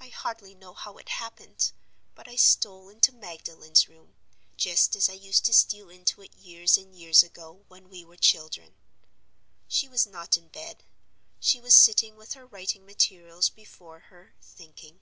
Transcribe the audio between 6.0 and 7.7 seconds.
it years and years ago,